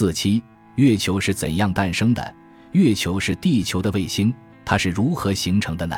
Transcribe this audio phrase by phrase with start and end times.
[0.00, 0.42] 四七，
[0.76, 2.34] 月球是怎样诞生的？
[2.72, 4.32] 月球是地球的卫星，
[4.64, 5.94] 它是如何形成的呢？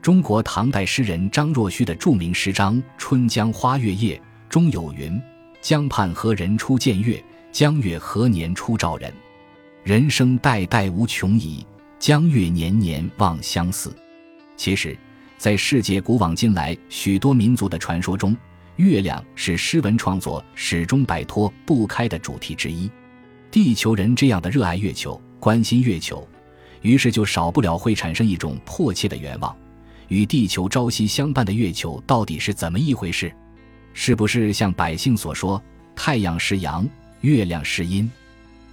[0.00, 4.16] 中国唐代诗人张若虚的著名诗章《春江花月夜》
[4.48, 5.20] 中有云
[5.60, 7.22] ：“江畔何人初见月？
[7.52, 9.12] 江月何年初照人？
[9.84, 11.62] 人生代代无穷已，
[11.98, 13.94] 江月年年望相似。”
[14.56, 14.96] 其实，
[15.36, 18.34] 在世界古往今来许多民族的传说中，
[18.76, 22.90] 月亮是诗文创作始终摆脱不开的主题之一。
[23.50, 26.26] 地球人这样的热爱月球、关心月球，
[26.82, 29.56] 于是就少不了会产生一种迫切的愿望。
[30.08, 33.32] 与地球朝夕相伴的月球到底是怎么一回事？
[33.92, 35.60] 是不是像百姓所说，
[35.94, 36.86] 太阳是阳，
[37.22, 38.10] 月亮是阴？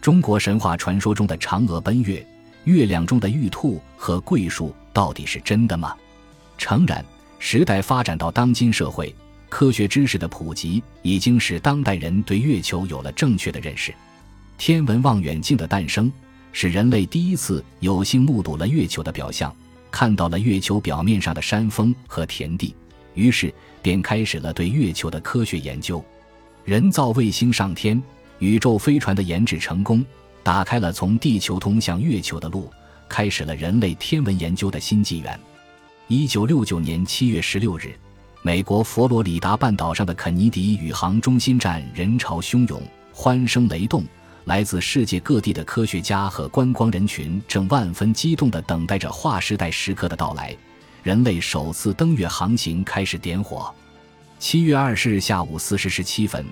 [0.01, 2.25] 中国神话传说中的嫦娥奔月，
[2.65, 5.95] 月亮中的玉兔和桂树，到底是真的吗？
[6.57, 7.03] 诚然，
[7.39, 9.15] 时代发展到当今社会，
[9.47, 13.93] 科学知识的普及已经使当代人对月球有了正确的认识。
[14.57, 16.11] 天文望远镜的诞生，
[16.51, 19.53] 使人类第一次有幸目睹了月球的表象。
[19.91, 22.73] 看到了月球表面上的山峰和田地，
[23.13, 26.03] 于是便开始了对月球的科学研究。
[26.65, 28.01] 人造卫星上天，
[28.39, 30.03] 宇宙飞船的研制成功，
[30.41, 32.71] 打开了从地球通向月球的路，
[33.07, 35.39] 开始了人类天文研究的新纪元。
[36.07, 37.93] 一九六九年七月十六日，
[38.41, 42.81] 美国佛罗里达半岛上的肯尼迪宇航中心站人潮汹涌，
[43.11, 44.03] 欢声雷动。
[44.45, 50.55] 来自世界各地的科学家和观光人群正万分激动地等待着划时代时刻的到来，
[51.01, 53.73] 人类首次登月航行开始点火。
[54.39, 56.45] 七月二十日下午四时十七分，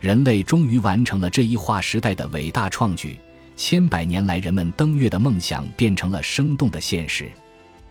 [0.00, 3.16] 人类终于完成了这一划时代的伟大创举，
[3.56, 7.30] 千百年来人们登月的梦想变成了生动的现实。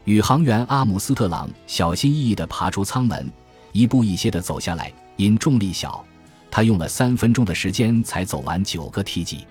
[0.04, 3.32] 宇航员阿姆斯特朗小心翼翼地爬出舱门，
[3.72, 6.06] 一步一些地走下来，因重力小。
[6.58, 9.46] 他用了三分钟的时间才走完九个梯级，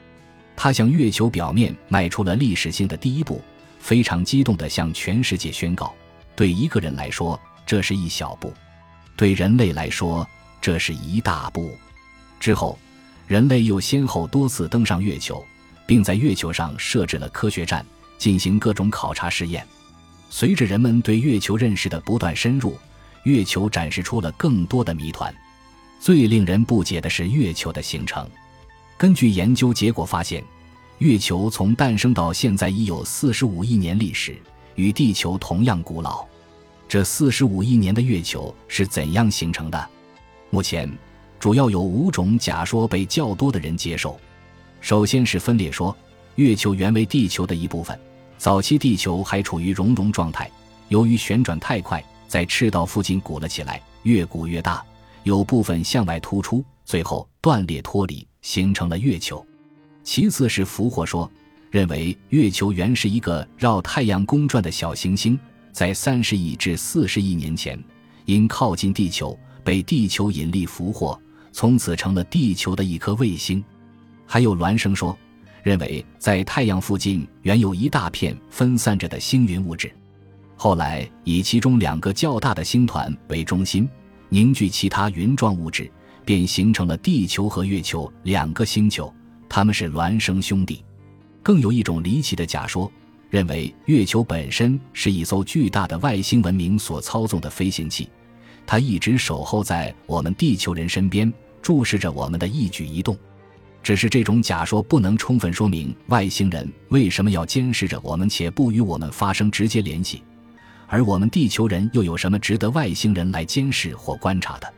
[0.57, 3.41] 他向月球表面迈出了历史性的第一步，
[3.79, 5.95] 非常激动地向全世界宣告：
[6.35, 8.49] 对一个人来说，这是一小步；
[9.17, 10.29] 对人类来说，
[10.61, 11.79] 这是一大步。
[12.41, 12.77] 之后，
[13.29, 15.47] 人类又先后多次登上月球，
[15.87, 17.87] 并在月球上设置了科学站，
[18.19, 19.65] 进行各种考察试验。
[20.29, 22.77] 随着人们对月球认识的不断深入，
[23.23, 25.33] 月球展示出了更多的谜团。
[25.99, 28.29] 最令人不解的是月球的形成。
[28.97, 30.43] 根据研究结果发现，
[30.99, 34.37] 月球从诞生到现在已有四十五亿年历史，
[34.75, 36.25] 与地球同样古老。
[36.89, 39.89] 这四十五亿年的月球是怎样形成的？
[40.51, 40.91] 目前，
[41.41, 44.19] 主要有五种假说被较多的人接受。
[44.81, 45.95] 首先是分裂说，
[46.37, 47.99] 月球原为地球的一部分，
[48.39, 50.51] 早期地球还处于熔融状态，
[50.89, 54.83] 由于旋转太快，在赤道附近鼓了起来，越鼓越大。
[55.27, 59.45] 有部分向外突出，最后断裂脱离，形成了月球。
[60.05, 61.29] 其次是俘获说，
[61.69, 65.37] 认为月球原是一个绕太阳公转的小行星，
[65.73, 67.77] 在三十亿至四十亿年前，
[68.25, 71.21] 因靠近地球，被地球引力俘获，
[71.51, 73.63] 从此成了地球的一颗卫星。
[74.27, 75.19] 还有孪生说，
[75.65, 79.93] 认为在太阳附近原有一大片分散着的星云物质，
[80.55, 83.89] 后来以其中两个较大的星团为中心。
[84.29, 85.91] 凝聚其他云状物质，
[86.25, 89.13] 便形成了地球和月球两个星球，
[89.49, 90.85] 它们是孪生兄弟。
[91.43, 92.91] 更有一种离奇的假说，
[93.31, 98.09] 认为月球本身是一艘巨大的外星文明所操纵的飞行器，
[98.67, 101.33] 它一直守候在我们地球人身边，
[101.63, 103.17] 注视着我们的一举一动。
[103.83, 110.25] 只是这种假说不能充分说明外星人为什么要监视着我们，且不与我们发生直接联系。
[110.87, 114.73] 而我们地球人又有什么值得外星人来监视或观察的？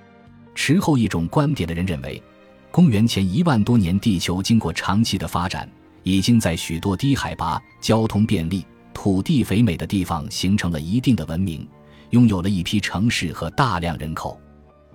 [0.55, 2.23] 持后一种观点的人认为，
[2.71, 5.71] 公元前一万多年，地球经过长期的发展，
[6.03, 11.67] 已经在许多低海拔、交通便利、土地肥美的地方形成了一定的文明，
[12.11, 14.41] 拥有了一批城市和大量人口。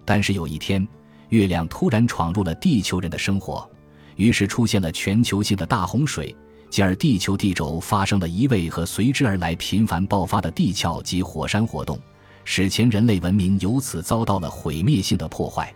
[0.03, 0.85] 但是有一天，
[1.29, 3.69] 月亮突然闯入了地球人的生活，
[4.15, 6.35] 于是出现了全球性的大洪水。
[6.73, 11.99] 继而，地球地轴发生了移位和随之而来频繁爆发的地壳及火山活动，
[12.45, 15.71] 史前人类文明由此遭到了毁灭性的破坏。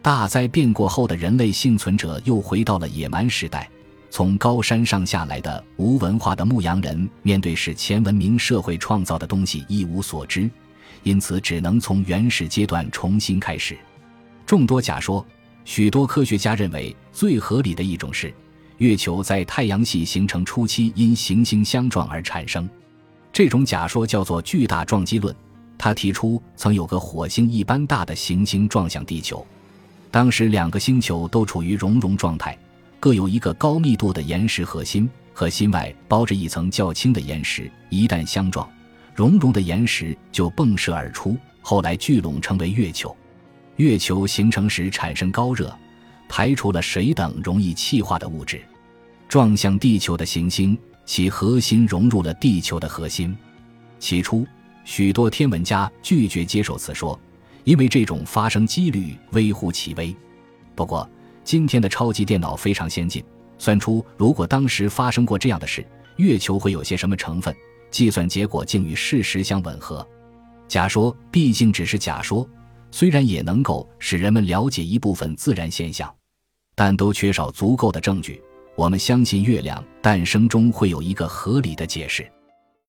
[0.00, 3.68] 大灾变过后的人类幸存者又回到了野蛮时代。
[4.08, 10.50] 从高山上下来的无文化的牧羊人，面对史前文明社会创造的东西一无所知，
[11.02, 13.76] 因此只能从原始阶段重新开始。
[14.46, 15.22] 众多假说，
[15.66, 18.32] 许多科学家认为最合理的一种是。
[18.80, 22.66] 月球在太阳系形成初期因行星相撞而产生，
[23.30, 25.36] 这种假说叫做巨大撞击论。
[25.76, 29.46] 他提出曾有个火星一般大的行星撞向地球，
[30.10, 32.58] 当时两个星球都处于熔融状态，
[32.98, 38.66] 各有一个高密度的岩石核心，核心外包着一层较轻的岩石，一旦相撞，
[39.14, 43.14] 熔融的岩石就迸射而出，后来聚拢成为月球。
[43.76, 45.70] 月球形成时产生高热，
[46.30, 48.62] 排除了水等容易气化的物质。
[49.28, 53.36] 撞向地球的行星，其核心融入了地球的核心。
[53.98, 54.46] 起初，
[54.84, 57.18] 许多天文家拒绝接受此说，
[57.64, 60.14] 因为这种发生几率微乎其微。
[60.76, 61.08] 不过，
[61.42, 63.22] 今天的超级电脑非常先进，
[63.58, 65.84] 算出如果当时发生过这样的事，
[66.16, 67.54] 月球会有些什么成分，
[67.90, 70.06] 计算结果竟与事实相吻合。
[70.68, 72.48] 假说毕竟只是假说，
[72.92, 76.12] 虽然也能够使人们了解一部分自然现象，
[76.80, 78.42] 但都缺少足够的证据。
[78.74, 82.26] 我们相信月亮诞生中会有一个合理的解释。